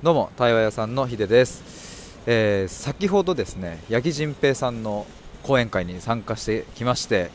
[0.00, 5.08] どうも対話屋さんのヒデです、えー、先ほどですね八木仁平さんの
[5.42, 7.32] 講演会に参加してきまして、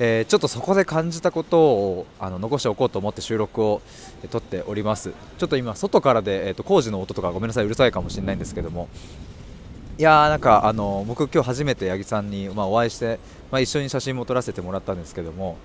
[0.00, 3.80] えー、ちょっとそこで感じたことをあの残しておこうと思って収録を
[4.28, 5.12] 撮っております。
[5.38, 7.64] ちょっと今外からで、えーと、工事の音とかごめんなさい。
[7.64, 8.88] うるさいかもしれないんですけども。
[9.96, 13.20] いやーなんかあの僕今日初めて八木さんに、まあ、お会いして、
[13.52, 15.58] まあ、一緒に写真も撮らせてもらったんですけども。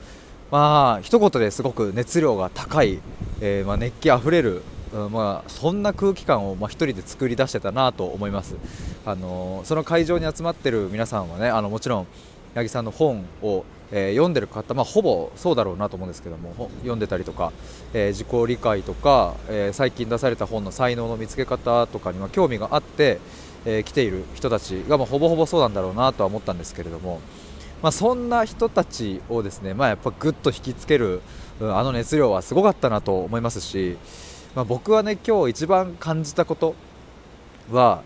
[0.52, 3.00] まあ一言ですごく熱量が高い、
[3.42, 4.62] えー、まあ、熱気あふれる
[4.96, 8.56] うんまあ、そんな空気感を、ま、1人で作り出してたなと思います、
[9.06, 12.08] あのその会場に集まってる皆さんはねあのもちろん
[12.56, 17.52] 八木さんの本を、えー、読んでる方、まあ、ほぼそうだろうなと思うんですけども読んでたりとか、
[17.94, 23.20] えー、自己理解とか、えー、最近出された本の才能の見つけ方とかには興味があって、
[23.66, 27.20] え来ている人たちが、まあ、ほぼほぼそうなんだろうなとは思ったんですけれども、
[27.82, 31.22] まあ、そんな人たちをですね、まあ、やっぱぐっと引きつける、
[31.60, 33.98] うん、あの熱量はすごかったなと思いますし
[34.56, 36.76] まあ、僕はね今日一番感じたこと
[37.72, 38.04] は、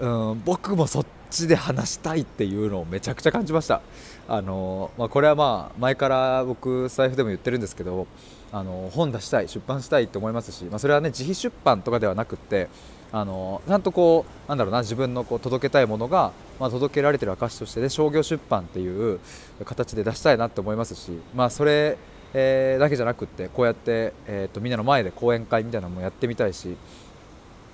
[0.00, 3.82] うん、僕もそっちで話したいっていうのをめちゃくちゃ感じました。
[4.26, 8.06] あのまあ、これはまあ前から僕財布でも言ってるんですけど
[8.52, 12.68] あの本出したい出版したいと思いますし、まあ、それはね自費出版とかではなくって
[13.10, 19.18] あのちゃんとこうなんだろうな自分のこう届けたいものが、まあ、届けられてる証としてね商業出版っていう
[19.64, 21.98] 形で出したいなって思いますし、まあ、それ
[22.34, 26.76] えー、だけじゃなくってこうやって、えーと、みんなの前で講演会みたいなのもやってみたいし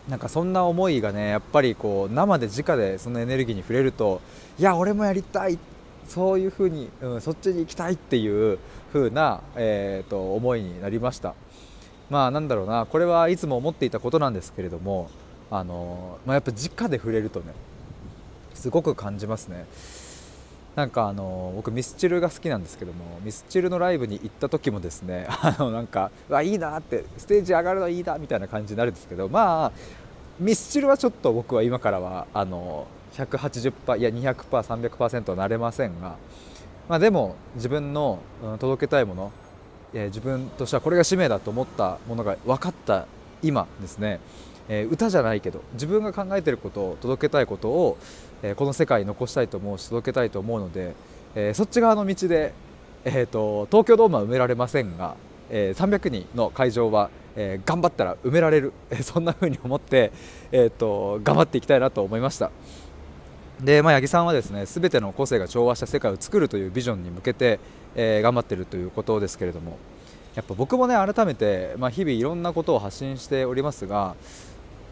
[0.08, 4.20] なんかそんな思いがねやっぱりこう生で直でそのエネルギーに触れると
[4.58, 5.58] いや俺もやりたい
[6.08, 8.58] そういうふうに、うん、そっちに行きたいっていう
[8.92, 11.34] 風な、えーと、思いになりました。
[12.08, 15.10] まあなんだろうなこれはいつも思っていたことなんですけれども
[15.50, 17.46] あの、まあ、やっぱ直で触れるとね
[18.54, 19.66] すごく感じますね。
[20.76, 29.72] なんかあの僕ミスチルが好きなんですけどもミスチルのライブに行った時もですね あのなんかわいいなってステージ上がるのいいなみたいな感じになるんですけどまあ
[30.38, 36.16] ミスチルはちょっと僕は今からはあの180%いや 200%300% はなれませんが、
[36.88, 38.18] まあ、でも自分の、
[38.58, 39.32] 届けたいもの、
[39.94, 43.06] え、自分としてはこれが使命だと思ったものが分かった
[43.42, 44.20] 今ですね。
[44.68, 47.98] えー、歌じゃないけど自分が考えてることを届けたいことを、
[48.42, 50.94] えー、この世界に残したいと思うし届けたいと思うので、
[51.34, 52.52] えー、そっち側の道で、
[53.04, 55.14] えーと、東京ドームは埋められませんが、
[55.48, 60.10] え300人の会場は、え頑張ったら埋められる、えそんな風に思って、
[60.50, 62.50] えーと、頑張っていきたいなと思いました。
[63.62, 67.60] で、まあ、八木さんはですね全ての個性が調和した世界を作るというビジョンに向けて、
[67.94, 69.78] え頑張ってるということですけれども
[70.34, 74.14] やっぱ僕もね改めて、まあ、日々いろんなことを発信しておりますが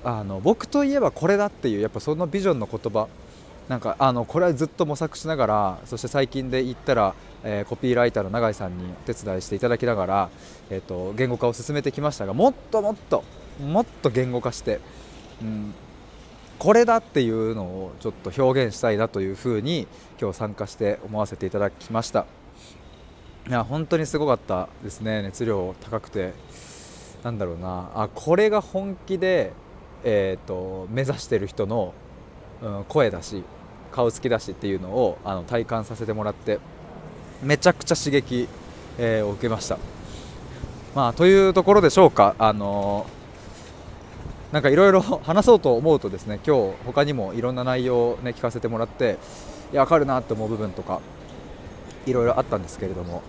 [0.05, 3.09] あの僕といえばこれだっていうやっぱそのビジョンの言葉。
[3.69, 10.31] なんかあのこれはずっと模索しながらそして最近で言ったら、えー、コピーライターの永井さんにお手伝いしていただきながら、
[10.69, 13.25] えーと、言語化を進めてきましたがもっともっと
[13.67, 14.81] もっと言語化して、
[15.41, 15.73] うん、
[16.59, 19.89] これだっていうのをちょっと表現したいなというふうに
[20.21, 22.27] 今日参加して思わせていただきました。
[23.49, 25.23] いや本当にすごかったですね。
[25.23, 26.33] 熱量高くて。
[27.23, 27.91] なんだろうな。
[27.95, 29.53] あこれが本気で
[30.05, 31.95] えーと、目指してる人の、
[32.63, 33.43] うん、声だし
[33.91, 36.61] 顔つきだしっていうのをあの体感させてもらって
[37.43, 38.49] めちゃくちゃ刺激、
[38.99, 39.79] えー、を受けました。
[40.95, 43.07] まあ、というところでしょうか、あの、
[44.55, 49.19] なんかいろいろ 話そうと思うとですね今日他にもいろんな内容を、ね、聞かせてもらって
[49.73, 51.01] いや分かるなって思う部分とか
[52.07, 53.23] いろいろあったんですけれども、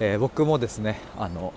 [0.00, 1.52] えー、僕もですねあの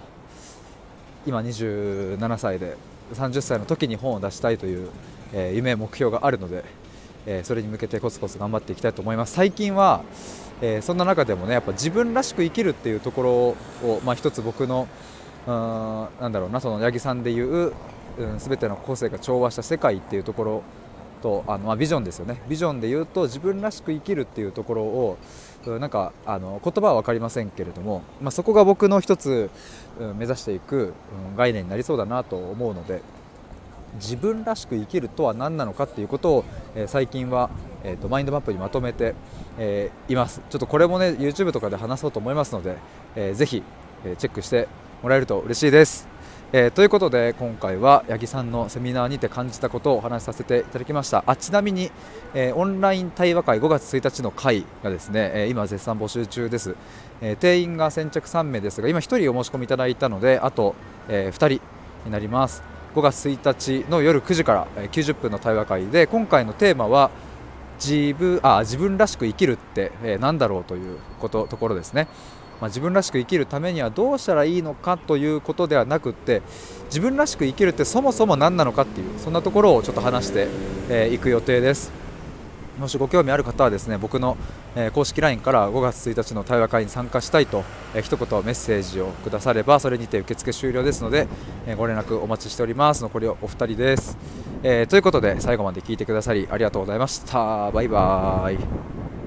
[1.25, 2.77] 今27歳で
[3.13, 4.89] 30歳の時に本を出したいという、
[5.33, 6.63] えー、夢目標があるので、
[7.25, 9.33] えー、それに向けてコツコツ頑張っていきたいと思います。
[9.33, 10.03] 最近は、
[10.61, 13.31] えー、そんな中でもねやっぱ自分らしく生きるっていうところ
[13.89, 14.87] を、まあ、一つ僕の
[15.45, 17.73] うんなんだろうなその八木さんでいう、
[18.17, 20.63] うん、全ての個性が調和した世界っていうところ
[21.23, 22.41] とあの、まあ、ビジョンですよね。
[22.49, 25.17] ビジョンで言うと自分らしく生きるっていうところを
[25.65, 29.49] なんかあの言葉は分かりませんけれども、まあ、そこが僕の一つ、
[29.97, 30.93] うん、目指していく、
[31.31, 33.01] うん、概念になりそうだなと思うので
[33.95, 37.49] 自分らしく生きるとは何なのかっていうことを、えー、最近は、
[37.85, 39.15] えーと、マインドマップにまとめて、
[39.57, 40.41] えー、います。
[40.49, 42.75] ちょっとこれもね YouTube とかで話そうと思いますので、
[43.15, 43.63] えー、ぜひ、
[44.03, 44.67] えチェックして
[45.01, 46.12] もらえると嬉しいです。
[46.55, 51.23] えー、ということで今回は八木さんのセミナーにて感じたことをお話しさせていただきました。
[51.25, 51.89] あちなみに、
[52.35, 56.75] えー、オンライン対話会5月1日の会がですね、えー、今絶賛募集中です、
[57.21, 60.75] え定員が先着3名ですが今1人お申し込みいただいたのであと、
[61.09, 61.61] え2人
[62.05, 62.61] になります。
[62.93, 67.09] 5月1日の夜9時から、90分の対話会で今回のテーマは
[67.83, 72.07] 自分あ自分らしく生きるって、何だろうということところですね。
[72.63, 76.41] まあ、自分らしく生きるためにはどうしたらいいのかということではなくって
[76.85, 80.47] 自分らしく生きるってそもそも何なのかっていうそんなところをちょっと話してい、
[80.87, 81.91] えー、く予定です。
[82.79, 84.37] もしご興味ある方はですね僕の、
[84.77, 91.27] えー、公式 LINE から5月1日の対話会に参加したいと、えー、一言メッセージをくださればそれにて受付終了ですので、
[91.67, 93.01] えー、ご連絡お待ちしております。
[93.01, 94.17] 残りお二人です、
[94.63, 97.69] えー、ということで最後まで聞いてくださりありがとうございました。
[97.71, 99.02] バイバーイ。